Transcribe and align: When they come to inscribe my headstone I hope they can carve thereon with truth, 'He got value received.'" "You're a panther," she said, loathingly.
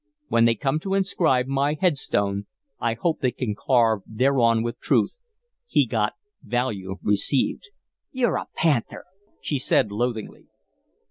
When 0.29 0.45
they 0.45 0.55
come 0.55 0.79
to 0.79 0.95
inscribe 0.95 1.45
my 1.45 1.77
headstone 1.79 2.47
I 2.79 2.95
hope 2.95 3.19
they 3.19 3.29
can 3.29 3.53
carve 3.53 4.01
thereon 4.07 4.63
with 4.63 4.79
truth, 4.79 5.15
'He 5.67 5.85
got 5.85 6.13
value 6.41 6.95
received.'" 7.03 7.69
"You're 8.11 8.37
a 8.37 8.47
panther," 8.55 9.05
she 9.41 9.59
said, 9.59 9.91
loathingly. 9.91 10.47